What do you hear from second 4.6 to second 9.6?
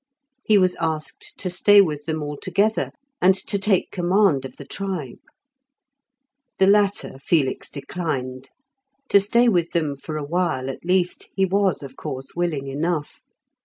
tribe. The latter Felix declined; to stay